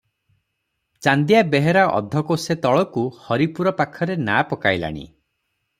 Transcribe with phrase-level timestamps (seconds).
[1.07, 5.07] ଚାନ୍ଦିଆ ବେହେରା ଅଧକୋଶେ ତଳକୁ ହରିପୁର ପାଖରେ ନାଆ ପକାଇଲାଣି।